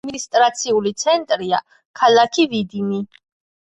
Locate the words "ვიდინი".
2.59-3.07